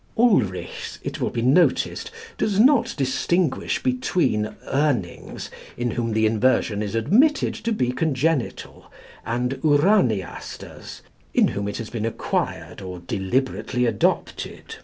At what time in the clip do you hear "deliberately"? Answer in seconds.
12.97-13.85